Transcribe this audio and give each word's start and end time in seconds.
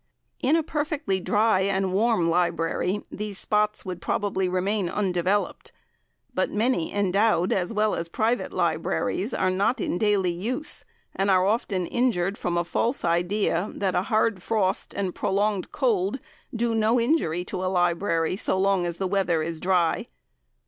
In 0.41 0.55
a 0.55 0.63
perfectly 0.63 1.19
dry 1.19 1.59
and 1.59 1.93
warm 1.93 2.27
library 2.27 3.03
these 3.11 3.37
spots 3.37 3.85
would 3.85 4.01
probably 4.01 4.49
remain 4.49 4.89
undeveloped, 4.89 5.71
but 6.33 6.49
many 6.49 6.91
endowed 6.91 7.53
as 7.53 7.71
well 7.71 7.93
as 7.93 8.09
private 8.09 8.51
libraries 8.51 9.31
are 9.31 9.51
not 9.51 9.79
in 9.79 9.99
daily 9.99 10.31
use, 10.31 10.85
and 11.15 11.29
are 11.29 11.45
often 11.45 11.85
injured 11.85 12.35
from 12.35 12.57
a 12.57 12.63
false 12.63 13.05
idea 13.05 13.71
that 13.75 13.93
a 13.93 14.01
hard 14.09 14.41
frost 14.41 14.95
and 14.95 15.13
prolonged 15.13 15.71
cold 15.71 16.19
do 16.51 16.73
no 16.73 16.99
injury 16.99 17.45
to 17.45 17.63
a 17.63 17.69
library 17.71 18.35
so 18.35 18.57
long 18.57 18.87
as 18.87 18.97
the 18.97 19.05
weather 19.05 19.43
is 19.43 19.59
dry. 19.59 20.07